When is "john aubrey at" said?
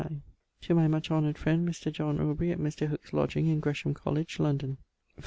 1.93-2.57